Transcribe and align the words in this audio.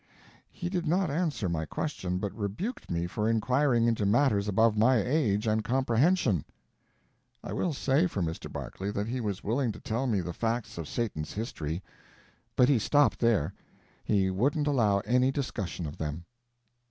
He 0.49 0.67
did 0.67 0.87
not 0.87 1.11
answer 1.11 1.47
my 1.47 1.63
question, 1.65 2.17
but 2.17 2.33
rebuked 2.35 2.89
me 2.89 3.05
for 3.05 3.29
inquiring 3.29 3.85
into 3.85 4.03
matters 4.03 4.47
above 4.47 4.75
my 4.75 4.95
age 4.97 5.45
and 5.45 5.63
comprehension. 5.63 6.43
I 7.43 7.53
will 7.53 7.71
say 7.71 8.07
for 8.07 8.23
Mr. 8.23 8.51
Barclay 8.51 8.89
that 8.89 9.07
he 9.09 9.21
was 9.21 9.43
willing 9.43 9.71
to 9.73 9.79
tell 9.79 10.07
me 10.07 10.19
the 10.19 10.33
facts 10.33 10.79
of 10.79 10.87
Satan's 10.87 11.33
history, 11.33 11.83
but 12.55 12.67
he 12.67 12.79
stopped 12.79 13.19
there: 13.19 13.53
he 14.03 14.31
wouldn't 14.31 14.65
allow 14.65 15.01
any 15.01 15.31
discussion 15.31 15.85
of 15.85 15.99
them. 15.99 16.25